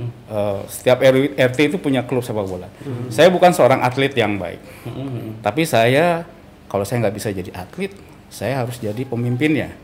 [0.00, 2.64] Uh, setiap RW, RT itu punya klub sepak bola.
[2.80, 3.12] Hmm.
[3.12, 4.56] Saya bukan seorang atlet yang baik,
[4.88, 5.44] hmm.
[5.44, 6.24] tapi saya
[6.64, 7.92] kalau saya nggak bisa jadi atlet,
[8.32, 9.76] saya harus jadi pemimpinnya.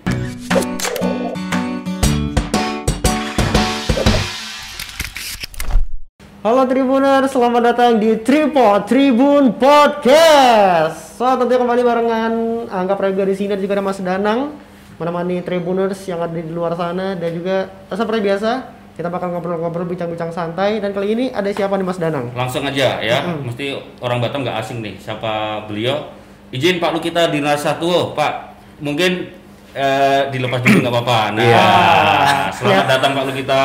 [6.40, 11.20] Halo Tribuner, selamat datang di Tripod Tribun Podcast.
[11.20, 12.32] So, tentunya kembali barengan
[12.72, 14.56] Angga Praga di sini dan juga ada Mas Danang
[14.96, 20.34] menemani Tribuners yang ada di luar sana dan juga seperti biasa kita bakal ngobrol-ngobrol bincang-bincang
[20.34, 22.34] santai dan kali ini ada siapa nih Mas Danang?
[22.34, 23.46] Langsung aja ya, hmm.
[23.46, 24.98] mesti orang Batam nggak asing nih.
[24.98, 26.10] Siapa beliau?
[26.50, 28.58] Izin Pak Lu kita di satu, oh, Pak.
[28.82, 29.30] Mungkin
[29.70, 31.20] eh, dilepas dulu nggak apa-apa.
[31.30, 32.50] Nah, yeah.
[32.50, 32.90] selamat ya.
[32.98, 33.62] datang Pak Lu kita.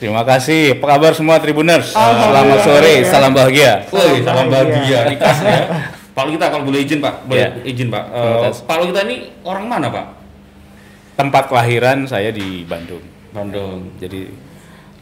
[0.00, 0.80] Terima kasih.
[0.80, 1.92] Apa kabar semua Tribuners?
[1.92, 3.12] Selamat sore, ya.
[3.12, 3.84] salam bahagia.
[3.92, 5.12] Woi, salam bahagia.
[5.12, 5.60] Ikas ya.
[6.16, 7.68] Pak Lu kita kalau boleh izin Pak, boleh yeah.
[7.68, 8.04] izin Pak.
[8.08, 10.06] Uh, Pak Lu kita ini orang mana Pak?
[11.20, 13.04] Tempat kelahiran saya di Bandung.
[13.36, 13.92] Bandung.
[14.00, 14.53] Jadi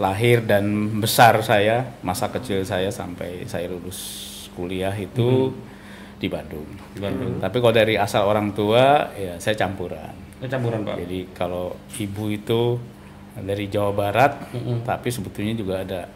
[0.02, 4.27] lahir dan besar saya masa kecil saya sampai saya lulus
[4.59, 6.19] kuliah itu hmm.
[6.19, 6.69] di Bandung.
[6.91, 7.39] Di Bandung.
[7.39, 10.11] Tapi kalau dari asal orang tua ya saya campuran.
[10.42, 10.98] Oh, campuran pak.
[11.06, 12.62] Jadi kalau ibu itu
[13.39, 14.83] dari Jawa Barat, hmm.
[14.83, 16.11] tapi sebetulnya juga ada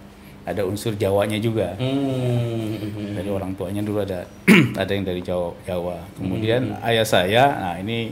[0.47, 1.79] ada unsur Jawanya juga.
[1.79, 3.15] Hmm.
[3.15, 4.27] Dari orang tuanya dulu ada
[4.83, 6.03] ada yang dari Jawa Jawa.
[6.19, 6.83] Kemudian hmm.
[6.91, 8.11] ayah saya, nah ini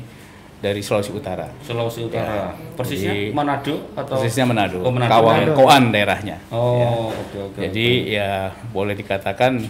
[0.64, 1.52] dari Sulawesi Utara.
[1.60, 2.32] Sulawesi Utara.
[2.32, 2.72] Ya.
[2.72, 4.80] Persisnya Jadi, Manado atau Persisnya Manado.
[4.80, 5.12] Oh, Manado.
[5.12, 6.40] Kawang Koan daerahnya.
[6.48, 6.88] Oh, ya.
[6.88, 7.52] oke okay, oke.
[7.52, 8.16] Okay, Jadi okay.
[8.16, 8.30] ya
[8.72, 9.60] boleh dikatakan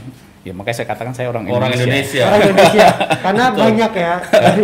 [0.47, 2.31] ya makanya saya katakan saya orang, orang Indonesia.
[2.31, 2.89] Orang Indonesia.
[3.27, 4.15] Karena banyak ya.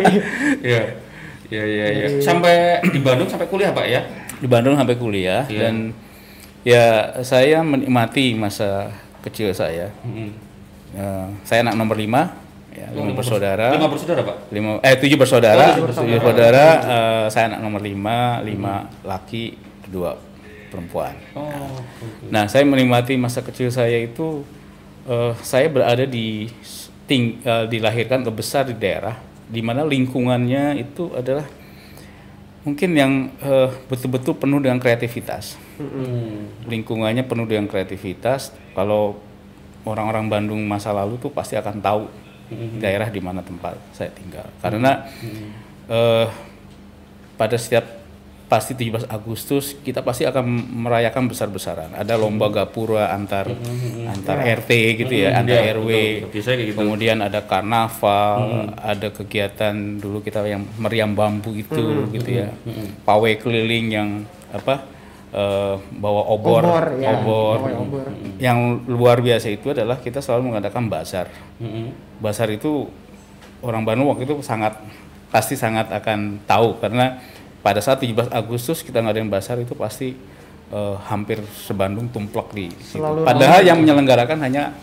[0.70, 0.84] Iya.
[1.50, 2.06] Iya iya iya.
[2.22, 4.06] Sampai di Bandung sampai kuliah, Pak ya?
[4.38, 5.66] Di Bandung sampai kuliah yeah.
[5.66, 5.74] dan
[6.62, 6.86] ya
[7.26, 8.94] saya menikmati masa
[9.26, 9.90] kecil saya.
[10.06, 10.30] Mm -hmm.
[10.94, 13.74] uh, saya anak nomor lima ya, lima bersaudara.
[13.74, 14.36] Lima bersaudara pak?
[14.54, 15.58] Lima, eh tujuh bersaudara.
[15.58, 16.06] Oh, tujuh bersaudara.
[16.06, 19.06] Tujuh bersaudara uh, saya anak nomor lima, lima hmm.
[19.06, 19.44] laki,
[19.90, 20.16] dua
[20.70, 21.18] perempuan.
[21.34, 22.30] Oh, okay.
[22.30, 24.46] Nah saya menikmati masa kecil saya itu,
[25.10, 26.46] uh, saya berada di
[27.10, 29.18] ting, uh, dilahirkan ke besar di daerah,
[29.50, 31.44] di mana lingkungannya itu adalah
[32.60, 33.12] mungkin yang
[33.88, 35.58] betul-betul uh, penuh dengan kreativitas.
[35.80, 36.46] Hmm.
[36.68, 38.52] Lingkungannya penuh dengan kreativitas.
[38.76, 39.16] Kalau
[39.88, 42.02] orang-orang Bandung masa lalu tuh pasti akan tahu
[42.50, 42.82] hmm.
[42.82, 44.46] daerah di mana tempat saya tinggal.
[44.58, 45.48] Karena hmm.
[45.88, 46.26] uh,
[47.38, 48.00] pada setiap
[48.50, 50.42] pasti 17 Agustus kita pasti akan
[50.82, 51.94] merayakan besar-besaran.
[51.94, 54.10] Ada lomba gapura antar hmm.
[54.10, 54.58] antar ya.
[54.58, 54.70] RT
[55.06, 55.40] gitu ya, hmm.
[55.46, 55.90] antar ya, RW.
[56.26, 56.74] Betul, gitu.
[56.82, 58.68] Kemudian ada karnaval, hmm.
[58.82, 62.10] ada kegiatan dulu kita yang meriam bambu itu hmm.
[62.18, 62.50] gitu ya.
[62.66, 62.90] Hmm.
[63.06, 64.08] Pawai keliling yang
[64.50, 64.82] apa?
[65.34, 67.18] Uh, bawa obor, obor, ya.
[67.18, 67.58] obor.
[67.58, 68.06] obor.
[68.38, 71.30] Yang luar biasa itu adalah kita selalu mengadakan bazar.
[71.58, 71.86] Mm-hmm.
[72.22, 72.86] Bazar itu
[73.62, 74.78] orang Bandung waktu itu sangat
[75.30, 77.22] pasti sangat akan tahu karena
[77.60, 80.16] pada saat 17 Agustus kita ngadain bazar itu pasti
[80.72, 83.02] uh, hampir sebandung tumplek di situ.
[83.02, 84.74] Padahal yang menyelenggarakan hanya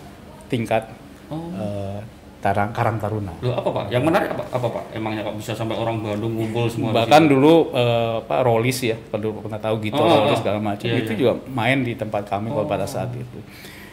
[0.48, 0.88] tingkat
[1.28, 1.52] oh.
[1.58, 2.00] uh,
[2.48, 3.36] Tarang Karang Taruna.
[3.44, 3.86] Loh, apa Pak?
[3.92, 4.84] Yang menarik apa, apa Pak?
[4.96, 9.44] Emangnya Pak bisa sampai orang Bandung ngumpul semua Bahkan dulu uh, Pak Rolis ya, kalau
[9.44, 10.48] pernah tahu gitu oh, Rolis oh.
[10.48, 11.20] segala macam iya, itu iya.
[11.20, 12.64] juga main di tempat kami oh.
[12.64, 13.40] pada saat itu.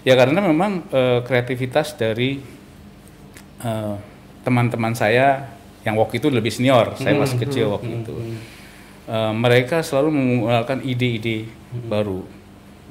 [0.06, 2.38] Ya karena memang uh, kreativitas dari
[3.66, 3.98] uh,
[4.46, 5.50] teman-teman saya
[5.82, 8.14] yang waktu itu lebih senior, hmm, saya masih kecil hmm, waktu hmm, itu.
[9.04, 11.90] Uh, mereka selalu menggunakan ide-ide hmm.
[11.90, 12.22] baru,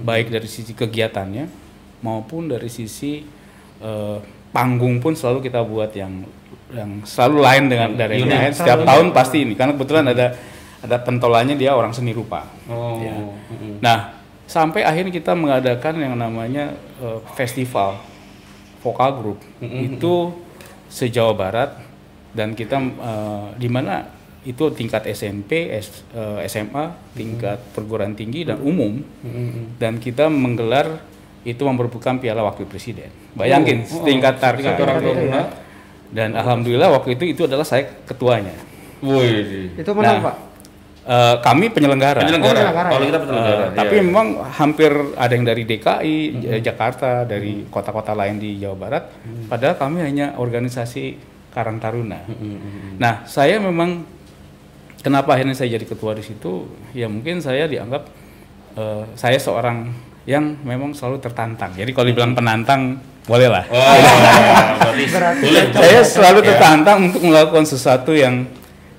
[0.04, 1.48] baik dari sisi kegiatannya
[2.04, 3.24] maupun dari sisi
[3.80, 6.24] uh, panggung pun selalu kita buat yang
[6.74, 8.54] yang selalu lain dengan dari yang lain.
[8.54, 9.14] Setiap tahun ya.
[9.14, 10.28] pasti ini karena kebetulan ada
[10.84, 12.46] ada pentolannya dia orang seni rupa.
[12.70, 13.02] Oh.
[13.02, 13.14] Ya.
[13.82, 13.98] Nah
[14.46, 17.98] sampai akhirnya kita mengadakan yang namanya uh, festival
[18.84, 19.96] vokal group mm-hmm.
[19.96, 20.14] itu
[20.92, 21.74] sejauh barat
[22.36, 24.06] dan kita uh, di mana
[24.44, 29.80] itu tingkat SMP, S, uh, eh, SMA, tingkat perguruan tinggi dan umum mm-hmm.
[29.80, 31.00] dan kita menggelar
[31.44, 33.12] itu memperebutkan piala wakil presiden.
[33.36, 35.44] Bayangin oh, oh, tingkat target orang tua ya.
[36.14, 38.56] Dan alhamdulillah waktu itu itu adalah saya ketuanya.
[39.04, 39.76] Wih.
[39.76, 40.36] Itu menang nah, Pak.
[41.04, 42.24] Uh, kami penyelenggara.
[42.24, 42.56] Penyelenggara.
[42.56, 43.60] Oh, penyelenggara Kalau kita penyelenggara.
[43.60, 43.76] Uh, iya.
[43.76, 46.64] Tapi memang hampir ada yang dari DKI, hmm.
[46.64, 49.04] Jakarta, dari kota-kota lain di Jawa Barat.
[49.20, 49.52] Hmm.
[49.52, 51.20] Padahal kami hanya organisasi
[51.52, 52.24] Karang Taruna.
[52.24, 52.96] Hmm.
[52.96, 54.08] Nah, saya memang
[55.04, 56.72] kenapa akhirnya saya jadi ketua di situ?
[56.96, 58.08] Ya mungkin saya dianggap
[58.80, 59.92] uh, saya seorang
[60.24, 61.76] yang memang selalu tertantang.
[61.76, 63.64] Jadi kalau dibilang penantang boleh lah.
[63.72, 63.96] Oh,
[64.92, 65.08] boleh.
[65.72, 66.48] Saya selalu ya.
[66.54, 68.48] tertantang untuk melakukan sesuatu yang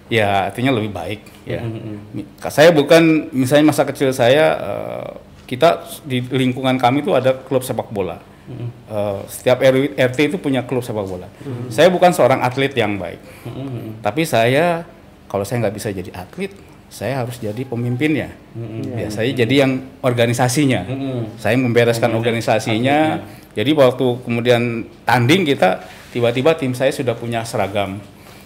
[0.09, 1.21] ya artinya lebih baik.
[1.45, 1.61] Ya.
[1.61, 2.45] Mm-hmm.
[2.49, 5.11] Saya bukan misalnya masa kecil saya uh,
[5.45, 8.21] kita di lingkungan kami itu ada klub sepak bola.
[8.45, 8.69] Mm-hmm.
[8.89, 11.29] Uh, setiap RW, RT itu punya klub sepak bola.
[11.29, 11.69] Mm-hmm.
[11.73, 14.05] Saya bukan seorang atlet yang baik, mm-hmm.
[14.05, 14.85] tapi saya
[15.29, 16.53] kalau saya nggak bisa jadi atlet,
[16.95, 18.31] saya harus jadi pemimpinnya.
[18.95, 20.87] Ya, saya jadi yang organisasinya.
[21.43, 23.19] Saya membereskan organisasinya.
[23.51, 25.83] Jadi waktu kemudian tanding kita
[26.15, 27.99] tiba-tiba tim saya sudah punya seragam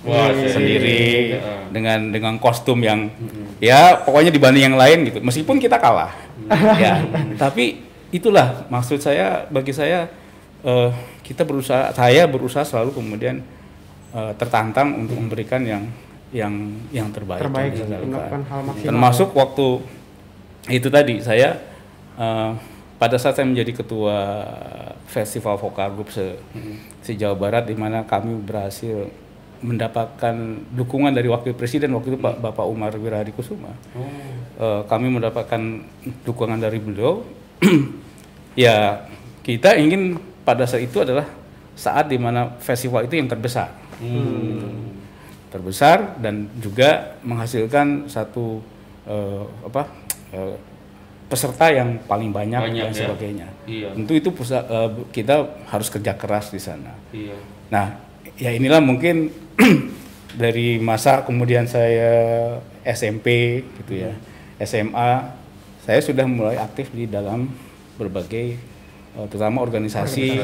[0.09, 1.37] Wah, sendiri
[1.69, 3.13] dengan dengan kostum yang
[3.61, 5.21] ya pokoknya dibanding yang lain gitu.
[5.21, 6.17] Meskipun kita kalah.
[6.81, 7.05] ya,
[7.37, 10.09] tapi itulah maksud saya bagi saya
[10.65, 10.91] eh,
[11.21, 13.45] kita berusaha saya berusaha selalu kemudian
[14.17, 15.85] eh, tertantang untuk memberikan yang
[16.29, 16.55] yang
[16.93, 18.13] yang terbaik, yang Terbaik, bisa saya lakukan.
[18.13, 18.89] melakukan hal maksimal.
[18.93, 19.67] termasuk waktu
[20.69, 21.49] itu tadi saya
[22.21, 22.51] eh,
[22.99, 24.17] pada saat saya menjadi ketua
[25.09, 26.37] festival vokal group se,
[27.01, 29.09] se Jawa Barat di mana kami berhasil
[29.59, 30.35] mendapatkan
[30.71, 33.73] dukungan dari wakil presiden waktu itu Pak Bapak Umar Wirahadi Kusuma.
[34.59, 35.61] Eh, kami mendapatkan
[36.27, 37.25] dukungan dari beliau.
[38.55, 39.07] ya
[39.43, 41.27] kita ingin pada saat itu adalah
[41.79, 43.71] saat di mana festival itu yang terbesar
[45.49, 48.61] terbesar dan juga menghasilkan satu
[49.09, 49.83] eh, apa
[50.33, 50.57] eh,
[51.29, 53.01] peserta yang paling banyak, Banyak, dan ya.
[53.05, 53.49] sebagainya.
[53.69, 53.89] Iya.
[53.93, 56.93] Tentu itu pusat, eh, kita harus kerja keras di sana.
[57.13, 57.37] Iya.
[57.69, 57.87] Nah,
[58.41, 59.33] ya inilah mungkin
[60.43, 62.13] dari masa kemudian saya
[62.85, 64.13] SMP gitu ya,
[64.65, 65.37] SMA,
[65.85, 67.49] saya sudah mulai aktif di dalam
[68.01, 68.57] berbagai
[69.29, 70.39] terutama organisasi,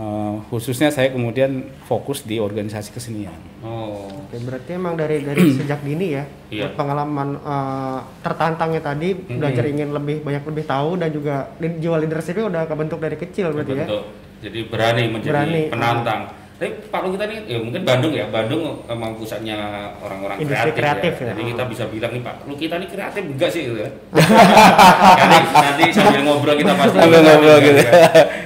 [0.00, 3.36] eh, khususnya saya kemudian fokus di organisasi kesenian.
[3.60, 4.08] Oh.
[4.08, 6.72] Oke, berarti emang dari dari sejak dini ya Iya.
[6.72, 12.62] pengalaman eh, tertantangnya tadi belajar ingin lebih banyak lebih tahu dan juga jiwa leadershipnya udah
[12.64, 13.84] kebentuk dari kecil berarti ya.
[13.84, 14.04] Bentuk.
[14.40, 15.62] Jadi berani menjadi Berani.
[15.68, 16.20] penantang.
[16.60, 21.12] Tapi Pak Lu kita ini ya mungkin Bandung ya, Bandung memang pusatnya orang-orang kreatif, kreatif
[21.16, 21.24] ya.
[21.24, 21.32] ya.
[21.32, 23.88] Jadi kita bisa bilang nih Pak, lu kita ini kreatif enggak sih gitu ya.
[25.24, 27.80] nanti, nanti sambil ngobrol kita pasti Sambil ngobrol gitu.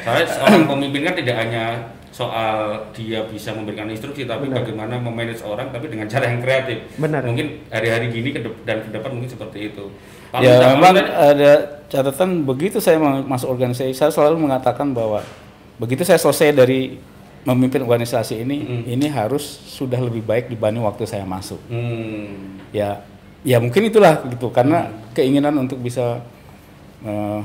[0.07, 1.65] Soalnya seorang pemimpin kan tidak hanya
[2.15, 6.87] soal dia bisa memberikan instruksi tapi bagaimana memanage orang tapi dengan cara yang kreatif.
[6.95, 7.27] Benar.
[7.27, 9.91] Mungkin hari-hari gini ke dan ke depan mungkin seperti itu.
[10.31, 15.27] Pak Lu, ya memang ada catatan begitu saya ma- masuk organisasi saya selalu mengatakan bahwa
[15.83, 17.03] begitu saya selesai dari
[17.45, 21.61] memimpin organisasi ini ini harus sudah lebih baik dibanding waktu saya masuk.
[21.69, 22.61] Hmm.
[22.73, 23.05] ya
[23.45, 26.25] ya mungkin itulah gitu karena keinginan untuk bisa
[27.05, 27.41] eh,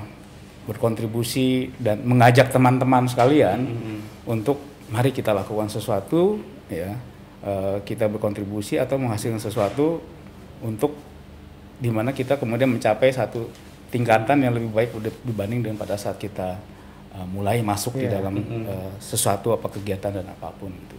[0.64, 3.60] berkontribusi dan mengajak teman-teman sekalian
[4.24, 6.40] untuk mari kita lakukan sesuatu
[6.72, 6.96] ya
[7.44, 10.00] eh, kita berkontribusi atau menghasilkan sesuatu
[10.64, 10.96] untuk
[11.80, 13.52] di mana kita kemudian mencapai satu
[13.90, 14.90] tingkatan yang lebih baik
[15.26, 16.60] dibanding dengan pada saat kita
[17.14, 20.98] eh, mulai masuk di dalam eh, sesuatu apa kegiatan dan apa pun itu.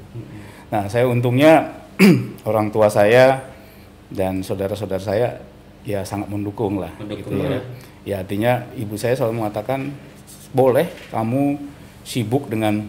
[0.71, 1.83] Nah saya untungnya
[2.49, 3.43] orang tua saya
[4.11, 5.29] dan saudara-saudara saya
[5.81, 7.61] ya sangat mendukung lah Mendukung, gitu ya.
[8.01, 9.93] Ya artinya ibu saya selalu mengatakan
[10.51, 11.57] boleh kamu
[12.03, 12.89] sibuk dengan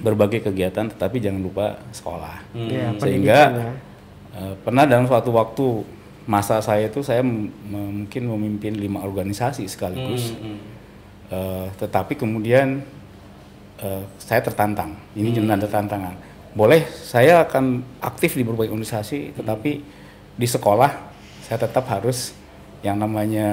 [0.00, 2.40] berbagai kegiatan tetapi jangan lupa sekolah.
[2.56, 3.72] Ya, Sehingga pendidikan ya.
[4.38, 5.66] eh, pernah dalam suatu waktu
[6.24, 10.32] masa saya itu saya mungkin memimpin lima organisasi sekaligus.
[11.30, 12.82] Eh, tetapi kemudian
[13.78, 14.98] eh, saya tertantang.
[15.14, 15.46] Ini hmm.
[15.54, 16.14] ada tantangan.
[16.50, 19.70] Boleh saya akan aktif di berbagai organisasi, tetapi
[20.34, 20.90] di sekolah
[21.46, 22.34] saya tetap harus
[22.80, 23.46] yang namanya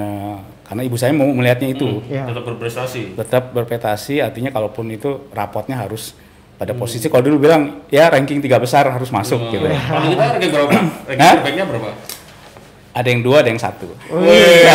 [0.66, 2.24] karena ibu saya mau melihatnya itu Ya.
[2.32, 3.02] Tetap berprestasi.
[3.20, 6.16] tetap berprestasi artinya kalaupun itu rapotnya harus
[6.56, 10.52] pada posisi kalau dulu bilang ya ranking tiga besar harus masuk gitu Kalau kita ranking
[10.56, 10.72] berapa?
[11.12, 11.90] Ranking terbaiknya berapa?
[12.98, 14.66] Ada yang dua ada yang satu Wih,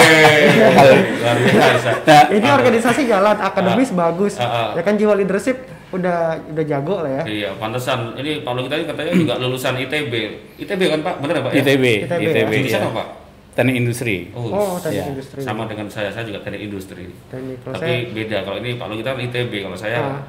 [1.50, 1.90] biasa.
[2.06, 4.38] nah Ini organisasi jalan akademis bagus.
[4.38, 4.69] Ah, ah.
[4.78, 5.58] Ya kan jiwa leadership
[5.90, 7.23] udah udah jago lah ya.
[7.26, 8.14] Iya, pantesan.
[8.16, 10.14] Ini Pak kita ini katanya juga lulusan ITB.
[10.62, 11.14] ITB kan Pak?
[11.18, 11.52] Bener ya Pak?
[11.52, 11.56] ya?
[11.61, 12.87] ITB ITB, ITB, Jurusan ya.
[12.87, 13.08] apa Pak?
[13.52, 15.04] teknik industri Oh, teknik Ya.
[15.12, 15.40] industri.
[15.44, 17.12] Sama dengan saya, saya juga teknik industri.
[17.28, 17.61] Teknik.
[17.61, 18.38] Tapi saya beda.
[18.49, 20.23] Kalau ini Pak kita ITB, kalau saya Ah.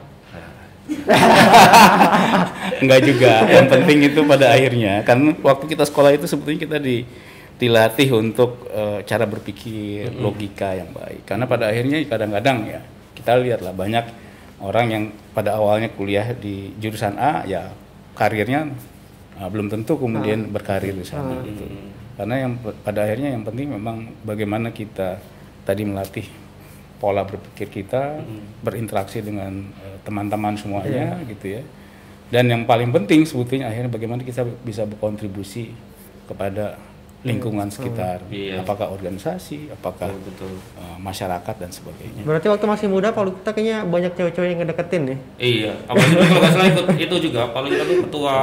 [2.83, 7.07] enggak juga yang penting itu pada akhirnya kan waktu kita sekolah itu sebetulnya kita di
[7.63, 11.23] dilatih untuk eh, cara berpikir logika yang baik.
[11.23, 12.81] Karena pada akhirnya kadang-kadang ya
[13.15, 14.05] kita lihatlah banyak
[14.59, 17.71] orang yang pada awalnya kuliah di jurusan A ya
[18.19, 18.67] karirnya
[19.39, 21.63] eh, belum tentu kemudian berkarir di sana gitu.
[22.19, 25.23] Karena yang pada akhirnya yang penting memang bagaimana kita
[25.63, 26.27] tadi melatih
[26.99, 28.19] pola berpikir kita
[28.59, 31.63] berinteraksi dengan eh, teman-teman semuanya gitu ya.
[32.27, 35.69] Dan yang paling penting sebetulnya akhirnya bagaimana kita bisa berkontribusi
[36.25, 36.79] kepada
[37.23, 38.59] lingkungan sekitar Iya.
[38.59, 40.51] apakah organisasi apakah betul.
[40.75, 45.01] eh, masyarakat dan sebagainya berarti waktu masih muda Pak Lukita kayaknya banyak cewek-cewek yang ngedeketin
[45.05, 45.17] nih.
[45.37, 47.41] Iya, apalagi kalau nggak salah ikut itu juga.
[47.49, 48.35] Kalau kita tuh ketua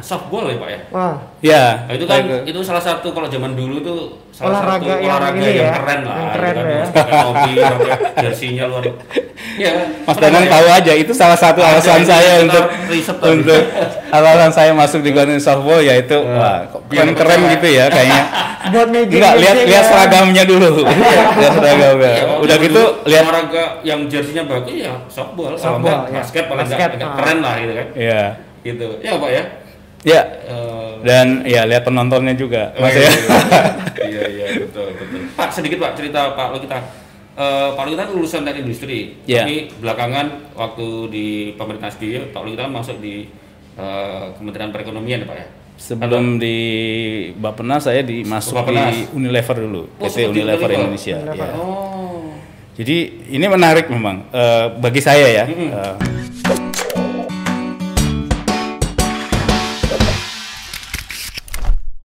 [0.00, 3.76] softball ya pak ya Wah, Ya, Nah, itu kan itu salah satu kalau zaman dulu
[3.78, 3.98] tuh
[4.32, 6.16] salah Olahraga satu yang olahraga ini yang, ya, keren lah.
[6.16, 6.66] yang gitu keren kan.
[6.66, 7.96] ya.
[8.18, 8.84] Jersinya luar.
[9.54, 9.70] Iya.
[10.02, 10.50] Mas Danang ya?
[10.50, 12.64] tahu aja itu salah satu Ada alasan saya untuk
[13.22, 13.60] untuk
[14.08, 18.22] alasan saya masuk di Guardian Softball yaitu wah kok Iya, keren keren gitu ya kayaknya.
[18.72, 19.12] buat meja.
[19.14, 20.68] Enggak lihat lihat seragamnya dulu.
[21.38, 22.12] lihat seragamnya.
[22.16, 26.18] Iya, Udah gitu lihat olahraga yang jersinya bagus ya softball, Softball, ya.
[26.18, 27.14] basket paling enggak, Basket, ah.
[27.20, 27.86] keren lah gitu kan.
[27.94, 28.22] ya.
[28.64, 28.86] Gitu.
[29.04, 29.42] Ya Pak ya.
[30.04, 32.72] Ya, Eh, dan ya lihat penontonnya juga.
[32.74, 33.08] Oh, Mas iya, ya.
[33.08, 33.24] iya,
[34.04, 35.20] iya, iya, betul, betul.
[35.32, 36.76] Pak, sedikit Pak cerita Pak Lu kita.
[37.34, 39.42] Eh, Pak Lu kita kan lulusan teknik industri, Iya.
[39.42, 43.26] tapi belakangan waktu di pemerintah SBY, Pak Lu kita masuk di
[43.74, 45.46] eh, Kementerian Perekonomian ya Pak ya.
[45.74, 46.56] Sebelum di
[47.34, 48.94] Bappenas saya di masuk Bappenas.
[48.94, 50.70] di Unilever dulu, Oh, PT Unilever Unilever.
[50.70, 51.16] Indonesia.
[51.18, 51.42] Unilever.
[51.42, 51.56] ya.
[51.56, 52.30] Oh,
[52.74, 52.96] Jadi
[53.28, 55.44] ini menarik memang eh, bagi saya ya.
[55.44, 55.70] Mm-mm.
[55.70, 55.94] Eh,